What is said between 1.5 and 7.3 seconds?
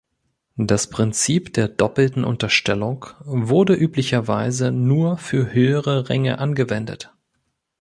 der doppelten Unterstellung wurde üblicherweise nur für höhere Ränge angewendet.